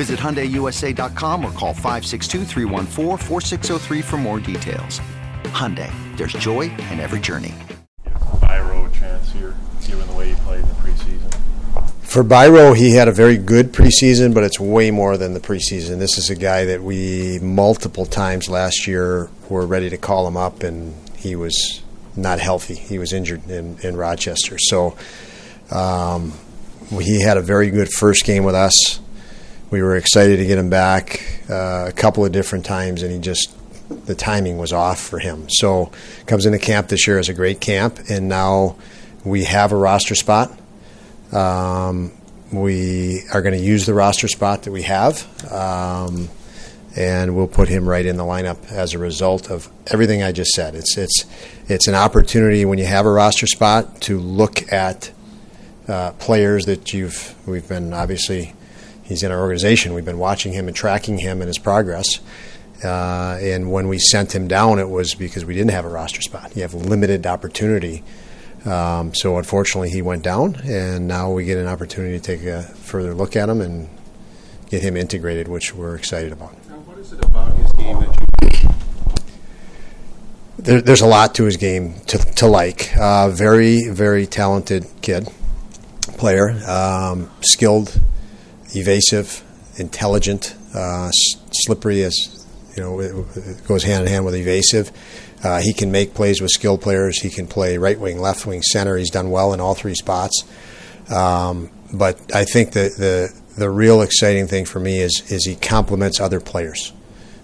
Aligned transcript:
Visit 0.00 0.18
HyundaiUSA.com 0.18 1.44
or 1.44 1.52
call 1.52 1.74
562 1.74 2.46
for 4.00 4.16
more 4.16 4.40
details. 4.40 4.98
Hyundai, 5.52 5.92
there's 6.16 6.32
joy 6.32 6.70
in 6.90 7.00
every 7.00 7.20
journey. 7.20 7.54
Biro 8.40 8.90
chance 8.98 9.30
here, 9.30 9.54
given 9.86 10.08
the 10.08 10.14
way 10.14 10.30
he 10.30 10.34
played 10.36 10.60
in 10.60 10.68
the 10.68 10.74
preseason? 10.76 11.92
For 12.00 12.24
Biro, 12.24 12.74
he 12.74 12.92
had 12.92 13.08
a 13.08 13.12
very 13.12 13.36
good 13.36 13.74
preseason, 13.74 14.32
but 14.32 14.42
it's 14.42 14.58
way 14.58 14.90
more 14.90 15.18
than 15.18 15.34
the 15.34 15.40
preseason. 15.40 15.98
This 15.98 16.16
is 16.16 16.30
a 16.30 16.34
guy 16.34 16.64
that 16.64 16.82
we 16.82 17.38
multiple 17.40 18.06
times 18.06 18.48
last 18.48 18.86
year 18.86 19.28
were 19.50 19.66
ready 19.66 19.90
to 19.90 19.98
call 19.98 20.26
him 20.26 20.38
up, 20.38 20.62
and 20.62 20.94
he 21.18 21.36
was 21.36 21.82
not 22.16 22.40
healthy. 22.40 22.74
He 22.74 22.98
was 22.98 23.12
injured 23.12 23.50
in, 23.50 23.76
in 23.82 23.98
Rochester. 23.98 24.56
So 24.56 24.96
um, 25.70 26.32
he 26.88 27.20
had 27.20 27.36
a 27.36 27.42
very 27.42 27.68
good 27.68 27.92
first 27.92 28.24
game 28.24 28.44
with 28.44 28.54
us 28.54 28.98
we 29.70 29.82
were 29.82 29.96
excited 29.96 30.38
to 30.38 30.46
get 30.46 30.58
him 30.58 30.70
back 30.70 31.42
uh, 31.48 31.86
a 31.88 31.92
couple 31.92 32.24
of 32.24 32.32
different 32.32 32.64
times, 32.64 33.02
and 33.02 33.12
he 33.12 33.18
just 33.18 33.56
the 34.06 34.14
timing 34.14 34.58
was 34.58 34.72
off 34.72 35.00
for 35.00 35.18
him. 35.18 35.48
So 35.48 35.90
comes 36.26 36.46
into 36.46 36.58
camp 36.58 36.88
this 36.88 37.06
year 37.06 37.18
as 37.18 37.28
a 37.28 37.34
great 37.34 37.60
camp, 37.60 37.98
and 38.08 38.28
now 38.28 38.76
we 39.24 39.44
have 39.44 39.72
a 39.72 39.76
roster 39.76 40.14
spot. 40.14 40.50
Um, 41.32 42.12
we 42.52 43.22
are 43.32 43.42
going 43.42 43.54
to 43.56 43.64
use 43.64 43.86
the 43.86 43.94
roster 43.94 44.28
spot 44.28 44.64
that 44.64 44.72
we 44.72 44.82
have, 44.82 45.24
um, 45.52 46.28
and 46.96 47.36
we'll 47.36 47.46
put 47.46 47.68
him 47.68 47.88
right 47.88 48.04
in 48.04 48.16
the 48.16 48.24
lineup 48.24 48.70
as 48.72 48.94
a 48.94 48.98
result 48.98 49.50
of 49.50 49.68
everything 49.86 50.22
I 50.22 50.32
just 50.32 50.50
said. 50.50 50.74
It's 50.74 50.96
it's 50.96 51.26
it's 51.68 51.86
an 51.86 51.94
opportunity 51.94 52.64
when 52.64 52.78
you 52.78 52.86
have 52.86 53.06
a 53.06 53.10
roster 53.10 53.46
spot 53.46 54.00
to 54.02 54.18
look 54.18 54.72
at 54.72 55.12
uh, 55.86 56.12
players 56.12 56.66
that 56.66 56.92
you've 56.92 57.34
we've 57.46 57.68
been 57.68 57.92
obviously 57.92 58.54
he's 59.10 59.22
in 59.24 59.32
our 59.32 59.40
organization. 59.40 59.92
We've 59.92 60.04
been 60.04 60.18
watching 60.18 60.52
him 60.54 60.68
and 60.68 60.76
tracking 60.76 61.18
him 61.18 61.42
and 61.42 61.48
his 61.48 61.58
progress. 61.58 62.20
Uh, 62.82 63.36
and 63.42 63.70
when 63.70 63.88
we 63.88 63.98
sent 63.98 64.34
him 64.34 64.48
down, 64.48 64.78
it 64.78 64.88
was 64.88 65.14
because 65.14 65.44
we 65.44 65.52
didn't 65.52 65.72
have 65.72 65.84
a 65.84 65.88
roster 65.88 66.22
spot. 66.22 66.56
You 66.56 66.62
have 66.62 66.72
limited 66.72 67.26
opportunity. 67.26 68.02
Um, 68.64 69.12
so 69.14 69.36
unfortunately, 69.36 69.90
he 69.90 70.00
went 70.00 70.22
down, 70.22 70.56
and 70.64 71.08
now 71.08 71.32
we 71.32 71.44
get 71.44 71.58
an 71.58 71.66
opportunity 71.66 72.18
to 72.18 72.22
take 72.22 72.46
a 72.46 72.62
further 72.62 73.12
look 73.12 73.36
at 73.36 73.48
him 73.48 73.60
and 73.60 73.88
get 74.70 74.80
him 74.80 74.96
integrated, 74.96 75.48
which 75.48 75.74
we're 75.74 75.96
excited 75.96 76.32
about. 76.32 76.52
Now, 76.68 76.76
what 76.76 76.98
is 76.98 77.12
it 77.12 77.22
about 77.24 77.52
his 77.56 77.72
game 77.72 78.00
that 78.00 78.62
you? 78.62 78.68
There, 80.58 80.80
there's 80.80 81.00
a 81.00 81.06
lot 81.06 81.34
to 81.34 81.44
his 81.44 81.56
game 81.56 81.94
to, 82.06 82.18
to 82.18 82.46
like. 82.46 82.96
Uh, 82.96 83.30
very, 83.30 83.88
very 83.88 84.26
talented 84.26 84.86
kid, 85.02 85.28
player, 86.16 86.50
um, 86.68 87.30
skilled 87.40 87.98
evasive, 88.74 89.42
intelligent, 89.76 90.54
uh, 90.74 91.10
slippery 91.52 92.02
as 92.04 92.46
you 92.76 92.82
know 92.82 93.00
it, 93.00 93.66
goes 93.66 93.82
hand 93.82 94.02
in 94.02 94.08
hand 94.08 94.24
with 94.24 94.34
evasive. 94.34 94.92
Uh, 95.42 95.60
he 95.60 95.72
can 95.72 95.90
make 95.90 96.14
plays 96.14 96.40
with 96.40 96.50
skilled 96.50 96.82
players. 96.82 97.20
He 97.20 97.30
can 97.30 97.46
play 97.46 97.78
right 97.78 97.98
wing, 97.98 98.20
left 98.20 98.46
wing, 98.46 98.62
center. 98.62 98.96
He's 98.96 99.10
done 99.10 99.30
well 99.30 99.52
in 99.52 99.60
all 99.60 99.74
three 99.74 99.94
spots. 99.94 100.44
Um, 101.10 101.70
but 101.92 102.34
I 102.34 102.44
think 102.44 102.72
the, 102.72 102.90
the 102.96 103.40
the 103.56 103.70
real 103.70 104.02
exciting 104.02 104.46
thing 104.46 104.64
for 104.64 104.80
me 104.80 105.00
is 105.00 105.24
is 105.30 105.44
he 105.46 105.56
complements 105.56 106.20
other 106.20 106.40
players. 106.40 106.92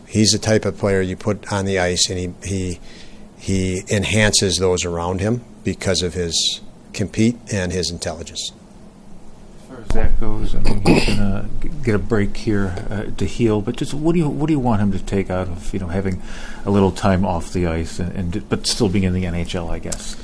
He's 0.07 0.31
the 0.31 0.39
type 0.39 0.65
of 0.65 0.79
player 0.79 1.01
you 1.01 1.17
put 1.17 1.53
on 1.53 1.65
the 1.65 1.79
ice, 1.79 2.09
and 2.09 2.19
he 2.19 2.35
he 2.45 2.81
he 3.39 3.83
enhances 3.91 4.59
those 4.59 4.85
around 4.85 5.21
him 5.21 5.45
because 5.65 6.03
of 6.03 6.15
his 6.15 6.61
compete 6.93 7.37
and 7.53 7.73
his 7.73 7.91
intelligence 7.91 8.53
as 9.67 9.73
far 9.73 9.81
as 9.81 9.89
that 9.89 10.21
goes, 10.21 10.55
I 10.55 10.61
mean, 10.61 10.81
he's 10.83 11.07
going 11.07 11.19
to 11.19 11.69
get 11.83 11.95
a 11.95 11.99
break 11.99 12.37
here 12.37 12.75
uh, 12.89 13.05
to 13.17 13.25
heal. 13.25 13.61
But 13.61 13.77
just 13.77 13.95
what 13.95 14.13
do 14.13 14.21
you 14.21 14.29
what 14.29 14.47
do 14.47 14.53
you 14.53 14.61
want 14.61 14.81
him 14.81 14.93
to 14.93 14.99
take 14.99 15.29
out 15.29 15.49
of 15.49 15.73
you 15.73 15.81
know 15.81 15.89
having 15.89 16.23
a 16.65 16.71
little 16.71 16.93
time 16.93 17.25
off 17.25 17.53
the 17.53 17.67
ice 17.67 17.99
and, 17.99 18.13
and 18.13 18.49
but 18.49 18.67
still 18.67 18.89
being 18.89 19.05
in 19.05 19.13
the 19.13 19.25
NHL, 19.25 19.69
I 19.69 19.79
guess. 19.81 20.17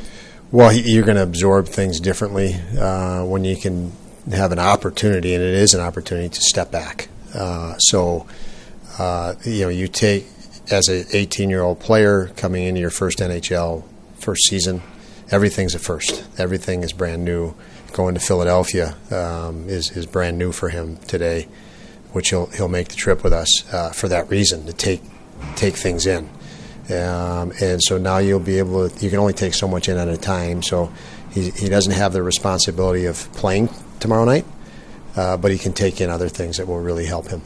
Well, 0.52 0.72
you're 0.72 1.04
going 1.04 1.16
to 1.16 1.22
absorb 1.22 1.66
things 1.66 1.98
differently 1.98 2.54
uh, 2.78 3.24
when 3.24 3.42
you 3.42 3.56
can 3.56 3.92
have 4.30 4.52
an 4.52 4.58
opportunity, 4.58 5.34
and 5.34 5.42
it 5.42 5.54
is 5.54 5.72
an 5.74 5.80
opportunity 5.80 6.28
to 6.28 6.40
step 6.42 6.70
back. 6.70 7.08
Uh, 7.34 7.76
so, 7.78 8.26
uh, 8.98 9.34
you 9.44 9.62
know, 9.62 9.70
you 9.70 9.88
take 9.88 10.26
as 10.70 10.88
an 10.88 11.06
18 11.10 11.50
year 11.50 11.62
old 11.62 11.80
player 11.80 12.28
coming 12.36 12.64
into 12.64 12.80
your 12.80 12.90
first 12.90 13.18
NHL 13.18 13.82
first 14.18 14.44
season, 14.44 14.82
everything's 15.30 15.74
a 15.74 15.78
first. 15.78 16.22
Everything 16.38 16.84
is 16.84 16.92
brand 16.92 17.24
new 17.24 17.54
going 17.92 18.14
to 18.14 18.20
Philadelphia 18.20 18.96
um, 19.10 19.68
is 19.68 19.90
is 19.96 20.06
brand 20.06 20.38
new 20.38 20.52
for 20.52 20.68
him 20.68 20.96
today, 21.06 21.48
which 22.12 22.30
he'll 22.30 22.46
he'll 22.46 22.68
make 22.68 22.88
the 22.88 22.96
trip 22.96 23.22
with 23.22 23.32
us 23.32 23.72
uh, 23.72 23.90
for 23.90 24.08
that 24.08 24.28
reason 24.30 24.66
to 24.66 24.72
take 24.72 25.02
take 25.56 25.76
things 25.76 26.06
in. 26.06 26.28
Um, 26.90 27.52
and 27.60 27.80
so 27.82 27.96
now 27.96 28.18
you'll 28.18 28.40
be 28.40 28.58
able 28.58 28.88
to. 28.88 29.04
You 29.04 29.10
can 29.10 29.18
only 29.18 29.32
take 29.32 29.54
so 29.54 29.68
much 29.68 29.88
in 29.88 29.96
at 29.96 30.08
a 30.08 30.16
time. 30.16 30.62
So 30.62 30.92
he 31.32 31.50
he 31.50 31.68
doesn't 31.68 31.92
have 31.92 32.12
the 32.12 32.22
responsibility 32.22 33.06
of 33.06 33.32
playing 33.32 33.70
tomorrow 34.00 34.24
night, 34.24 34.44
uh, 35.16 35.36
but 35.36 35.50
he 35.50 35.58
can 35.58 35.72
take 35.72 36.00
in 36.00 36.10
other 36.10 36.28
things 36.28 36.56
that 36.56 36.66
will 36.66 36.80
really 36.80 37.06
help 37.06 37.28
him. 37.28 37.42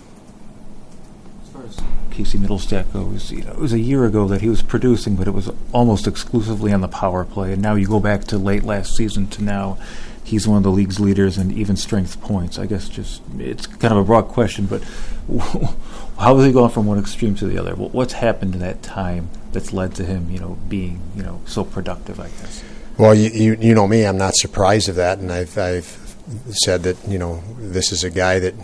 As 1.43 1.49
far 1.51 1.65
as 1.65 1.81
Casey 2.11 2.39
Mittelstadt 2.39 2.93
goes, 2.93 3.31
you 3.31 3.45
know, 3.45 3.53
it 3.53 3.59
was 3.59 3.75
a 3.75 3.79
year 3.79 4.07
ago 4.07 4.27
that 4.29 4.41
he 4.41 4.49
was 4.49 4.63
producing, 4.63 5.17
but 5.17 5.29
it 5.29 5.33
was 5.33 5.51
almost 5.73 6.07
exclusively 6.07 6.73
on 6.73 6.81
the 6.81 6.89
power 6.89 7.25
play. 7.25 7.53
And 7.53 7.61
now 7.61 7.75
you 7.75 7.87
go 7.87 8.01
back 8.01 8.25
to 8.25 8.39
late 8.39 8.65
last 8.65 8.97
season 8.97 9.29
to 9.29 9.45
now 9.45 9.79
he's 10.27 10.49
one 10.49 10.57
of 10.57 10.65
the 10.65 10.71
league's 10.71 10.99
leaders 10.99 11.39
in 11.39 11.53
even 11.53 11.77
strength 11.77 12.21
points. 12.21 12.59
I 12.59 12.67
guess 12.67 12.89
just 12.89 13.23
it's 13.39 13.67
kind 13.67 13.95
of 13.95 13.99
a 13.99 14.05
broad 14.05 14.27
question, 14.29 14.67
but 14.67 14.83
how 16.19 16.37
has 16.37 16.45
he 16.45 16.53
gone 16.53 16.71
from 16.71 16.87
one 16.87 16.99
extreme 16.99 17.37
to 17.37 17.47
the 17.47 17.59
other? 17.59 17.75
What's 17.77 18.15
happened 18.15 18.55
in 18.55 18.61
that 18.61 18.83
time 18.83 19.31
that's 19.53 19.73
led 19.73 19.95
to 19.95 20.05
him, 20.05 20.29
you 20.29 20.41
know, 20.41 20.59
being 20.69 21.01
you 21.15 21.23
know 21.23 21.41
so 21.47 21.63
productive? 21.65 22.19
I 22.19 22.29
guess. 22.29 22.65
Well, 22.99 23.15
you 23.15 23.31
you, 23.31 23.57
you 23.61 23.75
know 23.75 23.87
me, 23.87 24.05
I'm 24.05 24.19
not 24.19 24.35
surprised 24.35 24.89
of 24.89 24.97
that, 24.97 25.19
and 25.19 25.31
I've 25.31 25.57
I've 25.57 26.17
said 26.51 26.83
that 26.83 26.97
you 27.07 27.19
know 27.19 27.43
this 27.59 27.93
is 27.93 28.03
a 28.03 28.11
guy 28.11 28.41
that 28.41 28.55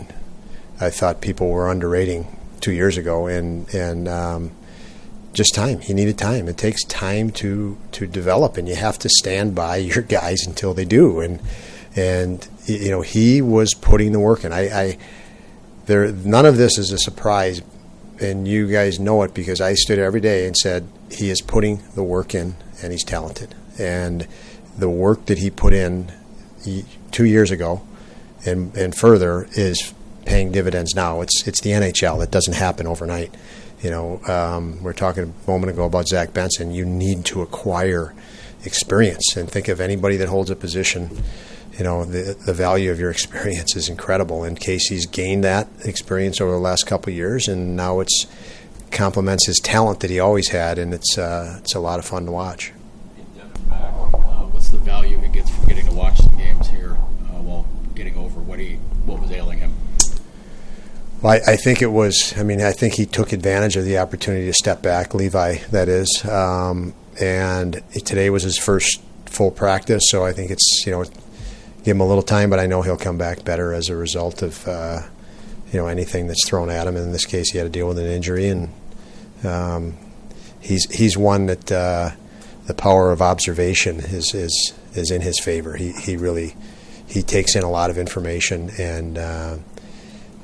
I 0.81 0.89
thought 0.89 1.21
people 1.21 1.49
were 1.49 1.69
underrating 1.69 2.27
two 2.59 2.73
years 2.73 2.97
ago, 2.97 3.27
and 3.27 3.73
and 3.73 4.09
um, 4.09 4.51
just 5.33 5.55
time. 5.55 5.79
He 5.79 5.93
needed 5.93 6.17
time. 6.17 6.47
It 6.47 6.57
takes 6.57 6.83
time 6.83 7.31
to 7.31 7.77
to 7.93 8.07
develop, 8.07 8.55
and 8.57 8.67
you 8.69 8.75
have 8.75 8.99
to 8.99 9.09
stand 9.09 9.55
by 9.55 9.75
your 9.91 10.03
guys 10.03 10.45
until 10.45 10.73
they 10.73 10.85
do. 10.85 11.19
And 11.19 11.41
and 11.95 12.47
you 12.65 12.89
know 12.89 13.01
he 13.01 13.41
was 13.41 13.73
putting 13.73 14.11
the 14.11 14.19
work 14.19 14.43
in. 14.43 14.53
I, 14.53 14.61
I 14.61 14.97
there 15.85 16.11
none 16.11 16.45
of 16.45 16.57
this 16.57 16.77
is 16.77 16.91
a 16.91 16.97
surprise, 16.97 17.61
and 18.19 18.47
you 18.47 18.71
guys 18.71 18.99
know 18.99 19.23
it 19.23 19.33
because 19.33 19.59
I 19.59 19.73
stood 19.73 19.99
every 19.99 20.21
day 20.21 20.45
and 20.45 20.55
said 20.55 20.87
he 21.11 21.29
is 21.29 21.41
putting 21.41 21.81
the 21.95 22.03
work 22.03 22.33
in, 22.33 22.55
and 22.81 22.91
he's 22.91 23.03
talented. 23.03 23.55
And 23.79 24.27
the 24.77 24.89
work 24.89 25.25
that 25.25 25.39
he 25.39 25.49
put 25.49 25.73
in 25.73 26.11
two 27.11 27.25
years 27.25 27.51
ago, 27.51 27.81
and 28.45 28.75
and 28.77 28.95
further 28.95 29.47
is 29.51 29.93
paying 30.25 30.51
dividends 30.51 30.95
now. 30.95 31.21
It's 31.21 31.47
it's 31.47 31.61
the 31.61 31.71
NHL. 31.71 32.23
It 32.23 32.31
doesn't 32.31 32.53
happen 32.53 32.87
overnight. 32.87 33.33
You 33.83 33.91
know, 33.91 34.21
um, 34.27 34.81
we 34.81 34.89
are 34.89 34.93
talking 34.93 35.23
a 35.23 35.49
moment 35.49 35.71
ago 35.71 35.83
about 35.83 36.07
Zach 36.07 36.33
Benson. 36.33 36.71
You 36.71 36.85
need 36.85 37.25
to 37.25 37.41
acquire 37.41 38.15
experience 38.65 39.35
and 39.35 39.51
think 39.51 39.67
of 39.67 39.81
anybody 39.81 40.15
that 40.17 40.29
holds 40.29 40.49
a 40.49 40.55
position 40.55 41.21
you 41.77 41.83
know 41.83 42.05
the 42.05 42.37
the 42.45 42.53
value 42.53 42.91
of 42.91 42.99
your 42.99 43.11
experience 43.11 43.75
is 43.75 43.89
incredible. 43.89 44.43
And 44.43 44.59
Casey's 44.59 45.05
gained 45.05 45.43
that 45.43 45.67
experience 45.85 46.39
over 46.39 46.51
the 46.51 46.57
last 46.57 46.85
couple 46.85 47.11
of 47.11 47.15
years, 47.15 47.47
and 47.47 47.75
now 47.75 47.99
it's 47.99 48.27
complements 48.91 49.47
his 49.47 49.59
talent 49.59 50.01
that 50.01 50.11
he 50.11 50.19
always 50.19 50.49
had, 50.49 50.77
and 50.77 50.93
it's 50.93 51.17
uh, 51.17 51.57
it's 51.59 51.75
a 51.75 51.79
lot 51.79 51.99
of 51.99 52.05
fun 52.05 52.25
to 52.25 52.31
watch. 52.31 52.71
Uh, 53.71 53.75
what's 54.51 54.69
the 54.69 54.77
value 54.77 55.17
he 55.19 55.27
gets 55.29 55.49
from 55.49 55.65
getting 55.65 55.85
to 55.85 55.93
watch 55.93 56.17
some 56.17 56.37
games 56.37 56.67
here 56.69 56.91
uh, 56.91 57.41
while 57.41 57.65
getting 57.95 58.15
over 58.17 58.39
what 58.39 58.59
he 58.59 58.75
what 59.05 59.19
was 59.19 59.31
ailing 59.31 59.59
him? 59.59 59.73
Well, 61.23 61.31
I, 61.31 61.53
I, 61.53 61.55
think 61.55 61.81
it 61.81 61.87
was. 61.87 62.33
I 62.37 62.43
mean, 62.43 62.61
I 62.61 62.73
think 62.73 62.95
he 62.95 63.05
took 63.05 63.31
advantage 63.31 63.77
of 63.77 63.85
the 63.85 63.97
opportunity 63.97 64.45
to 64.47 64.53
step 64.53 64.81
back. 64.81 65.13
Levi, 65.13 65.59
that 65.71 65.87
is, 65.87 66.25
um, 66.25 66.93
and 67.17 67.81
today 67.93 68.29
was 68.29 68.43
his 68.43 68.57
first 68.57 69.01
full 69.25 69.49
practice. 69.49 70.03
So 70.07 70.25
I 70.25 70.33
think 70.33 70.51
it's 70.51 70.83
you 70.85 70.91
know 70.91 71.05
give 71.05 71.95
him 71.95 72.01
a 72.01 72.05
little 72.05 72.23
time, 72.23 72.49
but 72.49 72.59
I 72.59 72.65
know 72.65 72.81
he'll 72.81 72.97
come 72.97 73.17
back 73.17 73.45
better 73.45 73.73
as 73.73 73.87
a 73.87 73.95
result 73.95 74.41
of 74.41 74.67
uh, 74.67 75.03
you 75.71 75.79
know 75.79 75.87
anything 75.87 76.27
that's 76.27 76.45
thrown 76.45 76.69
at 76.69 76.87
him. 76.87 76.97
In 76.97 77.13
this 77.13 77.25
case, 77.25 77.51
he 77.53 77.57
had 77.57 77.63
to 77.63 77.69
deal 77.69 77.87
with 77.87 77.99
an 77.99 78.07
injury, 78.07 78.49
and 78.49 78.69
um, 79.45 79.97
he's 80.59 80.91
he's 80.91 81.17
one 81.17 81.45
that 81.45 81.71
uh, 81.71 82.09
the 82.65 82.73
power 82.73 83.13
of 83.13 83.21
observation 83.21 84.01
is 84.01 84.33
is 84.33 84.73
is 84.93 85.09
in 85.09 85.21
his 85.21 85.39
favor. 85.39 85.77
He 85.77 85.93
he 85.93 86.17
really 86.17 86.57
he 87.07 87.21
takes 87.21 87.55
in 87.55 87.63
a 87.63 87.69
lot 87.69 87.89
of 87.89 87.97
information 87.97 88.71
and. 88.77 89.17
Uh, 89.17 89.57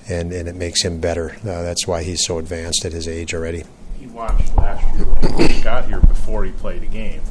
and, 0.09 0.31
and 0.31 0.47
it 0.49 0.55
makes 0.55 0.83
him 0.83 0.99
better. 0.99 1.35
Uh, 1.41 1.63
that's 1.63 1.87
why 1.87 2.03
he's 2.03 2.25
so 2.25 2.39
advanced 2.39 2.85
at 2.85 2.91
his 2.91 3.07
age 3.07 3.33
already. 3.33 3.63
He 3.99 4.07
watched 4.07 4.55
last 4.57 4.95
year 4.95 5.05
when 5.05 5.49
he 5.49 5.61
got 5.61 5.87
here 5.87 5.99
before 5.99 6.45
he 6.45 6.51
played 6.51 6.83
a 6.83 6.87
game 6.87 7.21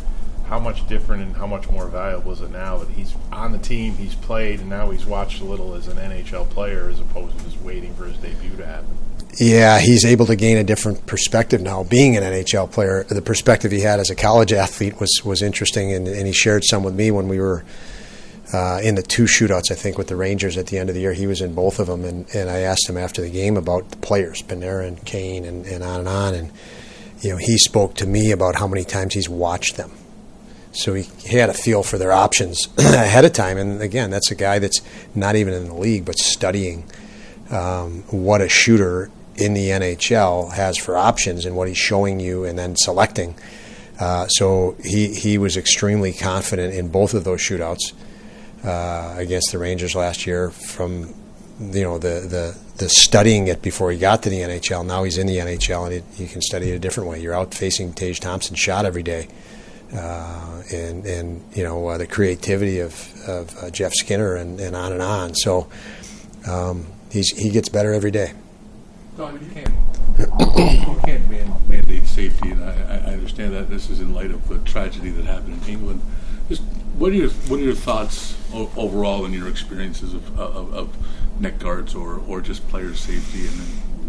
how 0.49 0.59
much 0.59 0.87
different 0.89 1.23
and 1.23 1.37
how 1.37 1.47
much 1.47 1.69
more 1.69 1.87
valuable 1.89 2.33
is 2.33 2.41
it 2.41 2.51
now 2.51 2.79
that 2.79 2.89
he's 2.89 3.15
on 3.31 3.53
the 3.53 3.59
team, 3.59 3.95
he's 3.95 4.15
played, 4.15 4.61
and 4.61 4.69
now 4.71 4.91
he's 4.91 5.05
watched 5.05 5.43
a 5.43 5.45
little 5.45 5.75
as 5.75 5.89
an 5.89 5.99
NHL 5.99 6.49
player 6.49 6.89
as 6.89 7.01
opposed 7.01 7.37
to 7.39 7.45
just 7.45 7.61
waiting 7.61 7.95
for 7.95 8.07
his 8.07 8.17
debut 8.17 8.57
to 8.57 8.67
happen? 8.67 8.97
Yeah, 9.39 9.79
he's 9.79 10.07
able 10.07 10.25
to 10.27 10.37
gain 10.37 10.57
a 10.57 10.65
different 10.65 11.05
perspective 11.07 11.61
now. 11.61 11.85
Being 11.85 12.17
an 12.17 12.23
NHL 12.23 12.73
player, 12.73 13.05
the 13.05 13.21
perspective 13.21 13.71
he 13.71 13.81
had 13.81 14.01
as 14.01 14.09
a 14.09 14.17
college 14.17 14.53
athlete 14.55 14.99
was 14.99 15.21
was 15.23 15.43
interesting, 15.43 15.93
and, 15.93 16.09
and 16.09 16.27
he 16.27 16.33
shared 16.33 16.65
some 16.65 16.83
with 16.83 16.95
me 16.95 17.11
when 17.11 17.29
we 17.29 17.39
were 17.39 17.63
uh, 18.53 18.81
in 18.83 18.95
the 18.95 19.03
two 19.03 19.25
shootouts. 19.25 19.71
I 19.71 19.75
think 19.75 19.99
with 19.99 20.09
the 20.09 20.17
Rangers 20.17 20.57
at 20.57 20.69
the 20.69 20.79
end 20.79 20.89
of 20.89 20.95
the 20.95 21.01
year, 21.01 21.13
he 21.13 21.27
was 21.27 21.41
in 21.41 21.55
both 21.55 21.79
of 21.79 21.87
them, 21.87 22.05
and, 22.05 22.27
and 22.35 22.49
I 22.49 22.61
asked 22.61 22.89
him 22.89 22.97
after 22.97 23.23
the 23.23 23.31
game 23.31 23.57
about 23.57 23.91
the 23.91 23.97
players, 23.99 24.43
Panarin 24.43 24.89
and 24.89 25.05
Kane, 25.05 25.45
and, 25.45 25.67
and 25.67 25.83
on 25.83 26.01
and 26.01 26.09
on, 26.09 26.35
and 26.35 26.53
you 27.21 27.31
know 27.31 27.37
he 27.37 27.59
spoke 27.59 27.95
to 27.95 28.07
me 28.07 28.31
about 28.31 28.57
how 28.57 28.67
many 28.67 28.85
times 28.85 29.15
he's 29.15 29.29
watched 29.29 29.77
them 29.77 29.93
so 30.73 30.95
he, 30.95 31.03
he 31.19 31.37
had 31.37 31.51
a 31.51 31.55
feel 31.55 31.83
for 31.83 31.99
their 31.99 32.13
options 32.13 32.69
ahead 32.79 33.25
of 33.25 33.33
time. 33.33 33.59
And 33.59 33.83
again, 33.83 34.11
that's 34.11 34.31
a 34.31 34.35
guy 34.35 34.59
that's 34.59 34.81
not 35.15 35.37
even 35.37 35.53
in 35.53 35.67
the 35.67 35.75
league, 35.75 36.05
but 36.05 36.19
studying 36.19 36.85
um, 37.51 38.03
what 38.11 38.41
a 38.41 38.49
shooter 38.49 39.11
in 39.37 39.55
the 39.55 39.69
NHL 39.69 40.53
has 40.53 40.77
for 40.77 40.97
options 40.97 41.45
and 41.45 41.57
what 41.57 41.69
he's 41.69 41.79
showing 41.79 42.21
you 42.21 42.45
and 42.45 42.59
then 42.59 42.77
selecting. 42.77 43.35
Uh, 43.99 44.29
so 44.29 44.77
he, 44.85 45.15
he 45.15 45.39
was 45.39 45.57
extremely 45.57 46.13
confident 46.13 46.75
in 46.75 46.89
both 46.89 47.15
of 47.15 47.25
those 47.25 47.41
shootouts 47.41 47.93
uh, 48.65 49.15
against 49.17 49.53
the 49.53 49.59
Rangers 49.59 49.95
last 49.95 50.27
year 50.27 50.51
from 50.51 51.15
you 51.61 51.83
know 51.83 51.99
the, 51.99 52.21
the 52.21 52.59
the 52.77 52.89
studying 52.89 53.49
it 53.49 53.63
before 53.63 53.91
he 53.91 53.99
got 53.99 54.23
to 54.23 54.31
the 54.31 54.41
NHL. 54.41 54.87
Now 54.87 55.05
he's 55.05 55.19
in 55.19 55.27
the 55.27 55.37
NHL 55.37 55.87
and 55.87 56.05
he, 56.17 56.25
he 56.25 56.31
can 56.31 56.41
study 56.41 56.71
it 56.71 56.75
a 56.75 56.79
different 56.79 57.09
way. 57.09 57.21
You're 57.21 57.35
out 57.35 57.55
facing 57.55 57.93
Tage 57.93 58.21
Thompson 58.21 58.55
shot 58.55 58.85
every 58.85 59.03
day 59.03 59.29
uh, 59.95 60.63
and 60.73 61.05
and 61.07 61.43
you 61.55 61.65
know 61.65 61.87
uh, 61.89 61.99
the 61.99 62.07
creativity 62.07 62.81
of, 62.81 62.93
of 63.27 63.57
uh, 63.59 63.71
Jeff 63.71 63.93
Skinner 63.95 64.37
and, 64.37 64.61
and 64.61 64.77
on 64.77 64.93
and 64.93 65.03
on. 65.03 65.35
So 65.35 65.69
um, 66.47 66.87
he's 67.11 67.31
he 67.37 67.51
gets 67.51 67.69
better 67.69 67.93
every 67.93 68.11
day. 68.11 68.33
You 69.17 69.39
can't 69.55 69.69
you 70.19 71.01
can't 71.05 71.31
man, 71.31 71.55
mandate 71.69 72.07
safety, 72.07 72.51
and 72.51 72.63
I, 72.63 73.03
I, 73.07 73.13
understand 73.13 73.53
that 73.55 73.71
this 73.71 73.89
is 73.91 74.01
in 74.01 74.15
light 74.15 74.31
of 74.31 74.47
the 74.49 74.59
tragedy 74.59 75.11
that 75.11 75.25
happened 75.25 75.63
in 75.63 75.69
England. 75.69 76.03
Just 76.49 76.63
what 76.99 77.13
are 77.13 77.15
your 77.15 77.31
what 77.31 77.61
are 77.61 77.65
your 77.65 77.75
thoughts 77.75 78.37
o- 78.53 78.71
overall 78.77 79.25
in 79.25 79.33
your 79.33 79.49
experiences 79.49 80.15
of, 80.15 80.39
of, 80.39 80.75
of, 80.75 80.97
neck 81.41 81.59
guards 81.61 81.95
or, 81.95 82.21
or 82.27 82.41
just 82.41 82.67
player 82.69 82.93
safety, 82.95 83.47
and 83.47 83.57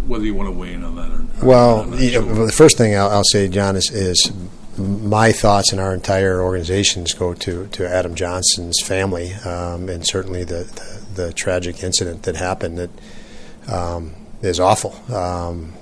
whether 0.09 0.25
you 0.25 0.33
want 0.33 0.47
to 0.47 0.51
weigh 0.51 0.73
in 0.73 0.83
on 0.83 0.95
that 0.95 1.11
or, 1.11 1.45
well, 1.45 2.01
you 2.01 2.19
know, 2.19 2.45
the 2.45 2.51
first 2.51 2.75
thing 2.77 2.95
I'll, 2.95 3.09
I'll 3.09 3.23
say, 3.23 3.47
John, 3.47 3.75
is, 3.75 3.91
is 3.91 4.33
my 4.79 5.31
thoughts 5.31 5.71
and 5.71 5.79
our 5.79 5.93
entire 5.93 6.41
organizations 6.41 7.13
go 7.13 7.35
to, 7.35 7.67
to 7.67 7.87
Adam 7.87 8.15
Johnson's 8.15 8.81
family, 8.81 9.33
um, 9.33 9.89
and 9.89 10.05
certainly 10.05 10.43
the, 10.43 10.63
the, 10.63 11.23
the, 11.23 11.33
tragic 11.33 11.83
incident 11.83 12.23
that 12.23 12.35
happened 12.35 12.79
that 12.79 13.71
um, 13.71 14.15
is 14.41 14.59
awful. 14.59 14.95
Um, 15.13 15.73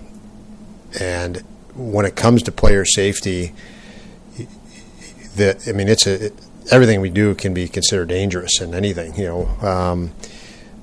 and 1.00 1.38
when 1.76 2.06
it 2.06 2.16
comes 2.16 2.44
to 2.44 2.52
player 2.52 2.84
safety, 2.84 3.54
that 5.36 5.68
I 5.68 5.72
mean, 5.72 5.88
it's 5.88 6.08
a 6.08 6.26
it, 6.26 6.34
everything 6.72 7.02
we 7.02 7.10
do 7.10 7.36
can 7.36 7.54
be 7.54 7.68
considered 7.68 8.10
dangerous 8.10 8.62
in 8.62 8.74
anything, 8.74 9.16
you 9.16 9.26
know. 9.26 9.68
Um, 9.68 10.12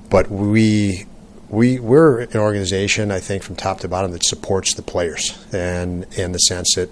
but 0.09 0.29
we 0.29 1.05
we 1.49 1.79
we're 1.79 2.21
an 2.21 2.37
organization, 2.37 3.11
I 3.11 3.19
think, 3.19 3.43
from 3.43 3.55
top 3.55 3.79
to 3.81 3.87
bottom 3.87 4.11
that 4.11 4.23
supports 4.25 4.73
the 4.73 4.81
players, 4.81 5.37
and 5.53 6.05
in 6.17 6.31
the 6.31 6.39
sense 6.39 6.75
that 6.75 6.89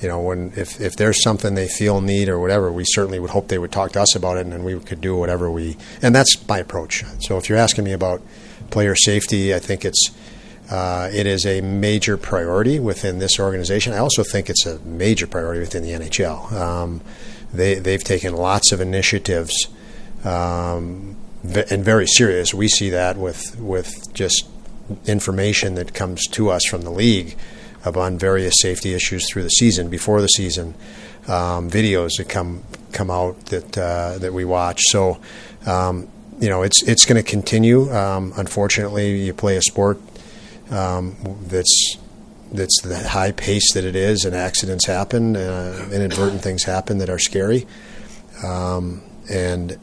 you 0.00 0.08
know, 0.08 0.20
when 0.20 0.52
if, 0.56 0.80
if 0.80 0.96
there's 0.96 1.22
something 1.22 1.54
they 1.54 1.68
feel 1.68 2.00
need 2.00 2.28
or 2.28 2.38
whatever, 2.38 2.70
we 2.70 2.84
certainly 2.84 3.18
would 3.18 3.30
hope 3.30 3.48
they 3.48 3.58
would 3.58 3.72
talk 3.72 3.92
to 3.92 4.00
us 4.00 4.14
about 4.14 4.36
it, 4.36 4.40
and 4.40 4.52
then 4.52 4.62
we 4.62 4.78
could 4.80 5.00
do 5.00 5.16
whatever 5.16 5.50
we. 5.50 5.76
And 6.02 6.14
that's 6.14 6.46
my 6.46 6.58
approach. 6.58 7.02
So 7.20 7.38
if 7.38 7.48
you're 7.48 7.58
asking 7.58 7.84
me 7.84 7.92
about 7.92 8.20
player 8.70 8.94
safety, 8.94 9.54
I 9.54 9.58
think 9.58 9.84
it's 9.84 10.10
uh, 10.70 11.08
it 11.12 11.26
is 11.26 11.46
a 11.46 11.60
major 11.62 12.16
priority 12.16 12.78
within 12.78 13.20
this 13.20 13.38
organization. 13.40 13.92
I 13.92 13.98
also 13.98 14.22
think 14.22 14.50
it's 14.50 14.66
a 14.66 14.78
major 14.80 15.26
priority 15.26 15.60
within 15.60 15.82
the 15.82 15.92
NHL. 15.92 16.52
Um, 16.52 17.00
they 17.52 17.74
they've 17.76 18.02
taken 18.02 18.34
lots 18.34 18.72
of 18.72 18.80
initiatives, 18.80 19.68
um, 20.24 21.16
and 21.42 21.84
very 21.84 22.06
serious. 22.06 22.52
We 22.54 22.68
see 22.68 22.90
that 22.90 23.16
with 23.16 23.58
with 23.58 24.12
just 24.12 24.48
information 25.06 25.74
that 25.74 25.94
comes 25.94 26.26
to 26.28 26.50
us 26.50 26.64
from 26.64 26.82
the 26.82 26.90
league 26.90 27.36
on 27.84 28.18
various 28.18 28.54
safety 28.60 28.94
issues 28.94 29.30
through 29.30 29.44
the 29.44 29.50
season, 29.50 29.88
before 29.88 30.20
the 30.20 30.26
season, 30.28 30.74
um, 31.28 31.70
videos 31.70 32.16
that 32.18 32.28
come 32.28 32.64
come 32.92 33.10
out 33.10 33.46
that 33.46 33.78
uh, 33.78 34.18
that 34.18 34.32
we 34.32 34.44
watch. 34.44 34.80
So, 34.86 35.20
um, 35.66 36.08
you 36.40 36.48
know, 36.48 36.62
it's 36.62 36.82
it's 36.82 37.04
going 37.04 37.22
to 37.22 37.28
continue. 37.28 37.92
Um, 37.92 38.32
unfortunately, 38.36 39.20
you 39.22 39.32
play 39.32 39.56
a 39.56 39.62
sport 39.62 40.00
um, 40.70 41.16
that's 41.46 41.98
that's 42.56 42.80
the 42.82 43.08
high 43.08 43.32
pace 43.32 43.72
that 43.74 43.84
it 43.84 43.96
is, 43.96 44.24
and 44.24 44.34
accidents 44.34 44.86
happen, 44.86 45.36
uh, 45.36 45.88
inadvertent 45.92 46.42
things 46.42 46.64
happen 46.64 46.98
that 46.98 47.10
are 47.10 47.18
scary, 47.18 47.66
um, 48.44 49.02
and 49.30 49.78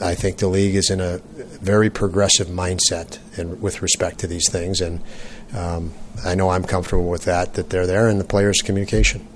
I 0.00 0.14
think 0.14 0.38
the 0.38 0.48
league 0.48 0.74
is 0.74 0.90
in 0.90 1.00
a 1.00 1.18
very 1.18 1.90
progressive 1.90 2.48
mindset 2.48 3.18
in, 3.38 3.60
with 3.60 3.82
respect 3.82 4.18
to 4.20 4.26
these 4.26 4.48
things, 4.50 4.80
and 4.80 5.00
um, 5.54 5.92
I 6.24 6.34
know 6.34 6.50
I'm 6.50 6.64
comfortable 6.64 7.08
with 7.08 7.24
that, 7.24 7.54
that 7.54 7.70
they're 7.70 7.86
there, 7.86 8.08
and 8.08 8.18
the 8.20 8.24
players' 8.24 8.62
communication. 8.62 9.26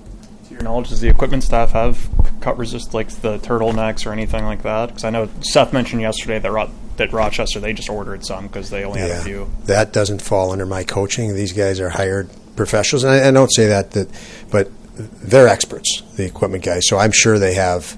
To 0.47 0.53
your 0.53 0.63
knowledge, 0.63 0.89
does 0.89 1.01
the 1.01 1.09
equipment 1.09 1.43
staff 1.43 1.71
have 1.71 2.09
cut 2.41 2.57
resist 2.57 2.93
like 2.93 3.09
the 3.09 3.37
turtlenecks 3.39 4.05
or 4.05 4.11
anything 4.11 4.45
like 4.45 4.63
that? 4.63 4.87
Because 4.87 5.03
I 5.03 5.09
know 5.09 5.29
Seth 5.41 5.73
mentioned 5.73 6.01
yesterday 6.01 6.39
that 6.39 6.51
Ro- 6.51 6.71
that 6.97 7.11
Rochester 7.11 7.59
they 7.59 7.73
just 7.73 7.89
ordered 7.89 8.25
some 8.25 8.47
because 8.47 8.69
they 8.69 8.83
only 8.83 9.01
yeah, 9.01 9.07
had 9.07 9.17
a 9.17 9.23
few. 9.23 9.51
That 9.65 9.93
doesn't 9.93 10.21
fall 10.21 10.51
under 10.51 10.65
my 10.65 10.83
coaching. 10.83 11.35
These 11.35 11.53
guys 11.53 11.79
are 11.79 11.89
hired 11.89 12.29
professionals, 12.55 13.03
and 13.03 13.13
I, 13.13 13.27
I 13.27 13.31
don't 13.31 13.53
say 13.53 13.67
that 13.67 13.91
that, 13.91 14.07
but 14.51 14.69
they're 14.95 15.47
experts, 15.47 16.01
the 16.15 16.25
equipment 16.25 16.63
guys. 16.63 16.87
So 16.87 16.97
I'm 16.97 17.11
sure 17.11 17.39
they 17.39 17.55
have. 17.55 17.97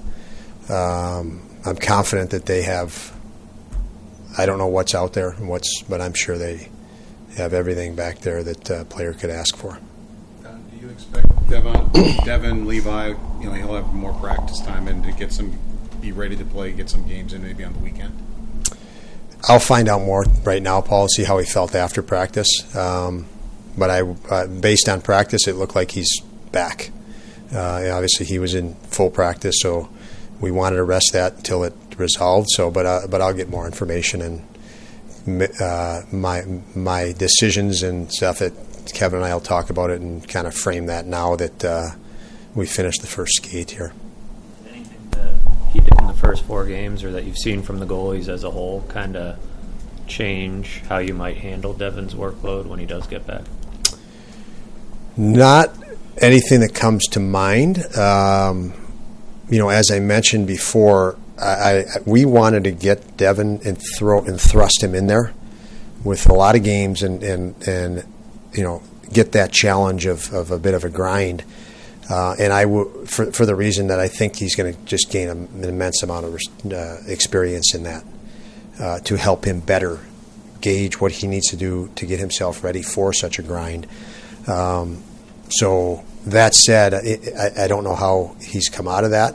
Um, 0.68 1.42
I'm 1.64 1.76
confident 1.76 2.30
that 2.30 2.46
they 2.46 2.62
have. 2.62 3.14
I 4.36 4.46
don't 4.46 4.58
know 4.58 4.66
what's 4.66 4.94
out 4.94 5.12
there 5.14 5.30
and 5.30 5.48
what's, 5.48 5.82
but 5.82 6.00
I'm 6.00 6.14
sure 6.14 6.38
they 6.38 6.68
have 7.36 7.54
everything 7.54 7.94
back 7.94 8.18
there 8.20 8.42
that 8.42 8.70
a 8.70 8.84
player 8.84 9.12
could 9.12 9.30
ask 9.30 9.56
for. 9.56 9.78
Do 10.42 10.76
you 10.80 10.88
expect 10.90 11.48
Devon, 11.48 11.90
Devon 12.24 12.66
Levi? 12.66 13.08
You 13.08 13.14
know, 13.44 13.52
he'll 13.52 13.74
have 13.74 13.92
more 13.92 14.12
practice 14.14 14.60
time 14.60 14.86
and 14.88 15.02
to 15.04 15.12
get 15.12 15.32
some, 15.32 15.58
be 16.00 16.12
ready 16.12 16.36
to 16.36 16.44
play, 16.44 16.72
get 16.72 16.88
some 16.88 17.06
games 17.06 17.32
in 17.32 17.42
maybe 17.42 17.64
on 17.64 17.72
the 17.72 17.80
weekend. 17.80 18.12
I'll 19.48 19.60
find 19.60 19.88
out 19.88 20.02
more 20.02 20.24
right 20.44 20.62
now, 20.62 20.80
Paul. 20.80 21.08
See 21.08 21.24
how 21.24 21.38
he 21.38 21.46
felt 21.46 21.74
after 21.74 22.02
practice. 22.02 22.76
Um, 22.76 23.26
but 23.78 23.90
I, 23.90 24.00
uh, 24.02 24.46
based 24.46 24.88
on 24.88 25.00
practice, 25.00 25.46
it 25.46 25.54
looked 25.54 25.74
like 25.74 25.92
he's 25.92 26.20
back. 26.52 26.90
Uh, 27.54 27.88
obviously, 27.92 28.26
he 28.26 28.38
was 28.38 28.54
in 28.54 28.74
full 28.74 29.10
practice, 29.10 29.56
so 29.60 29.88
we 30.40 30.50
wanted 30.50 30.76
to 30.76 30.84
rest 30.84 31.10
that 31.12 31.36
until 31.36 31.64
it 31.64 31.74
resolved. 31.96 32.48
So, 32.50 32.70
but 32.70 32.86
uh, 32.86 33.00
but 33.08 33.22
I'll 33.22 33.34
get 33.34 33.48
more 33.48 33.66
information 33.66 34.22
and 34.22 34.48
uh, 35.60 36.02
my 36.12 36.42
my 36.74 37.12
decisions 37.12 37.82
and 37.82 38.10
stuff 38.12 38.38
that 38.38 38.52
Kevyn 38.86 39.14
and 39.14 39.24
I 39.24 39.34
will 39.34 39.40
talk 39.40 39.70
about 39.70 39.90
it 39.90 40.00
and 40.00 40.26
kind 40.26 40.46
of 40.46 40.54
frame 40.54 40.86
that 40.86 41.06
now 41.06 41.36
that 41.36 41.64
uh, 41.64 41.90
we 42.54 42.66
finished 42.66 43.00
the 43.00 43.06
first 43.06 43.36
skate 43.36 43.72
here. 43.72 43.92
Anything 44.70 45.08
that 45.10 45.34
he 45.72 45.80
did 45.80 46.00
in 46.00 46.06
the 46.06 46.14
first 46.14 46.44
four 46.44 46.66
games 46.66 47.04
or 47.04 47.12
that 47.12 47.24
you've 47.24 47.38
seen 47.38 47.62
from 47.62 47.78
the 47.78 47.86
goalies 47.86 48.28
as 48.28 48.44
a 48.44 48.50
whole 48.50 48.82
kind 48.88 49.16
of 49.16 49.38
change 50.06 50.82
how 50.88 50.98
you 50.98 51.12
might 51.12 51.36
handle 51.36 51.74
Devon's 51.74 52.14
workload 52.14 52.66
when 52.66 52.78
he 52.78 52.86
does 52.86 53.06
get 53.06 53.26
back? 53.26 53.42
Not 55.18 55.76
anything 56.18 56.60
that 56.60 56.74
comes 56.74 57.06
to 57.08 57.20
mind. 57.20 57.84
Um, 57.96 58.72
you 59.50 59.58
know, 59.58 59.68
as 59.68 59.90
I 59.90 59.98
mentioned 59.98 60.46
before, 60.46 61.18
I, 61.40 61.80
I, 61.80 61.84
we 62.06 62.24
wanted 62.24 62.64
to 62.64 62.70
get 62.70 63.16
Devon 63.16 63.60
and 63.64 63.78
throw 63.96 64.24
and 64.24 64.40
thrust 64.40 64.82
him 64.82 64.94
in 64.94 65.06
there 65.06 65.32
with 66.04 66.28
a 66.28 66.34
lot 66.34 66.54
of 66.54 66.62
games 66.62 67.02
and 67.02 67.22
and, 67.22 67.68
and 67.68 68.04
you 68.52 68.62
know 68.62 68.82
get 69.12 69.32
that 69.32 69.52
challenge 69.52 70.06
of, 70.06 70.32
of 70.32 70.50
a 70.50 70.58
bit 70.58 70.74
of 70.74 70.84
a 70.84 70.88
grind. 70.88 71.44
Uh, 72.10 72.34
and 72.38 72.52
I 72.52 72.62
w- 72.62 73.04
for 73.06 73.32
for 73.32 73.44
the 73.44 73.54
reason 73.54 73.88
that 73.88 73.98
I 73.98 74.08
think 74.08 74.36
he's 74.36 74.54
going 74.54 74.74
to 74.74 74.80
just 74.84 75.10
gain 75.10 75.28
an 75.28 75.64
immense 75.64 76.02
amount 76.02 76.26
of 76.26 76.38
uh, 76.72 76.96
experience 77.06 77.74
in 77.74 77.82
that 77.84 78.04
uh, 78.80 79.00
to 79.00 79.16
help 79.16 79.44
him 79.44 79.60
better 79.60 80.00
gauge 80.60 81.00
what 81.00 81.12
he 81.12 81.26
needs 81.26 81.48
to 81.48 81.56
do 81.56 81.90
to 81.96 82.06
get 82.06 82.18
himself 82.18 82.64
ready 82.64 82.82
for 82.82 83.12
such 83.12 83.38
a 83.38 83.42
grind. 83.42 83.86
Um, 84.46 85.02
so 85.50 86.04
that 86.26 86.54
said, 86.54 86.94
I, 86.94 87.64
I, 87.64 87.68
don't 87.68 87.84
know 87.84 87.94
how 87.94 88.36
he's 88.40 88.68
come 88.68 88.86
out 88.86 89.04
of 89.04 89.10
that, 89.12 89.34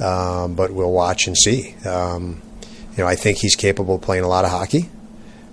um, 0.00 0.54
but 0.54 0.72
we'll 0.72 0.92
watch 0.92 1.26
and 1.26 1.36
see. 1.36 1.74
Um, 1.86 2.40
you 2.92 2.98
know, 2.98 3.06
I 3.06 3.16
think 3.16 3.38
he's 3.38 3.56
capable 3.56 3.96
of 3.96 4.02
playing 4.02 4.24
a 4.24 4.28
lot 4.28 4.44
of 4.44 4.50
hockey, 4.50 4.90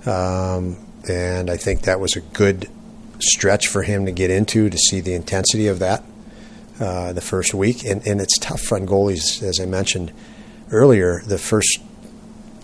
um, 0.06 0.78
and 1.10 1.50
I 1.50 1.58
think 1.58 1.82
that 1.82 2.00
was 2.00 2.16
a 2.16 2.22
good 2.22 2.70
stretch 3.20 3.68
for 3.68 3.84
him 3.84 4.06
to 4.06 4.12
get 4.12 4.30
into 4.30 4.70
to 4.70 4.78
see 4.78 5.00
the 5.02 5.14
intensity 5.14 5.68
of 5.68 5.80
that 5.80 6.04
uh, 6.80 7.14
the 7.14 7.22
first 7.22 7.54
week. 7.54 7.84
And, 7.84 8.06
and 8.08 8.22
it's 8.22 8.38
tough 8.38 8.62
for 8.62 8.80
goalies, 8.80 9.42
as 9.44 9.60
I 9.60 9.66
mentioned 9.66 10.12
earlier, 10.72 11.22
the 11.26 11.38
first 11.38 11.80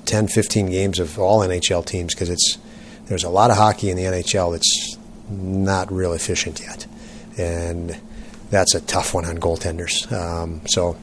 10, 0.05 0.27
15 0.27 0.69
games 0.69 0.99
of 0.99 1.19
all 1.19 1.39
NHL 1.39 1.85
teams 1.85 2.13
because 2.13 2.29
it's 2.29 2.57
there's 3.05 3.23
a 3.23 3.29
lot 3.29 3.51
of 3.51 3.57
hockey 3.57 3.89
in 3.91 3.97
the 3.97 4.03
NHL 4.03 4.53
that's 4.53 4.97
not 5.29 5.91
real 5.91 6.13
efficient 6.13 6.59
yet, 6.59 6.87
and 7.37 7.99
that's 8.49 8.75
a 8.75 8.81
tough 8.81 9.13
one 9.13 9.25
on 9.25 9.37
goaltenders. 9.37 10.11
Um, 10.11 10.61
so, 10.67 10.97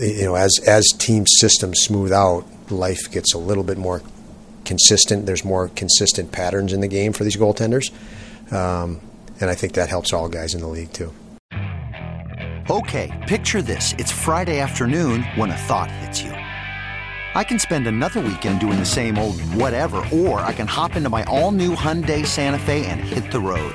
you 0.00 0.24
know, 0.24 0.34
as 0.34 0.58
as 0.66 0.86
team 0.98 1.26
systems 1.26 1.80
smooth 1.80 2.12
out, 2.12 2.44
life 2.70 3.10
gets 3.10 3.34
a 3.34 3.38
little 3.38 3.64
bit 3.64 3.78
more 3.78 4.02
consistent. 4.64 5.26
There's 5.26 5.44
more 5.44 5.68
consistent 5.68 6.32
patterns 6.32 6.72
in 6.72 6.80
the 6.80 6.88
game 6.88 7.12
for 7.12 7.24
these 7.24 7.36
goaltenders, 7.36 7.90
um, 8.52 9.00
and 9.40 9.50
I 9.50 9.54
think 9.54 9.74
that 9.74 9.88
helps 9.88 10.12
all 10.12 10.28
guys 10.28 10.54
in 10.54 10.60
the 10.60 10.68
league 10.68 10.92
too. 10.92 11.12
Okay, 12.68 13.12
picture 13.28 13.62
this: 13.62 13.94
it's 13.98 14.10
Friday 14.10 14.58
afternoon 14.60 15.22
when 15.36 15.50
a 15.50 15.56
thought 15.56 15.90
hits 15.90 16.22
you. 16.22 16.32
I 17.36 17.44
can 17.44 17.58
spend 17.58 17.86
another 17.86 18.20
weekend 18.20 18.60
doing 18.60 18.78
the 18.78 18.86
same 18.86 19.18
old 19.18 19.38
whatever, 19.40 19.98
or 20.10 20.40
I 20.40 20.54
can 20.54 20.66
hop 20.66 20.96
into 20.96 21.10
my 21.10 21.22
all-new 21.24 21.74
Hyundai 21.74 22.24
Santa 22.24 22.58
Fe 22.58 22.86
and 22.86 22.98
hit 22.98 23.30
the 23.30 23.40
road. 23.40 23.74